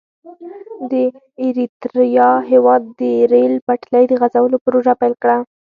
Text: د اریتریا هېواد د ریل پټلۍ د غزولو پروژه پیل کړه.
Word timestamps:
د 0.91 0.93
اریتریا 1.45 2.29
هېواد 2.49 2.83
د 2.99 3.01
ریل 3.31 3.53
پټلۍ 3.67 4.03
د 4.07 4.13
غزولو 4.21 4.57
پروژه 4.65 4.93
پیل 5.01 5.13
کړه. 5.21 5.37